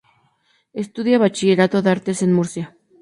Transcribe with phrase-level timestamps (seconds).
[0.83, 2.65] Estudia bachillerato de Artes en Murcia.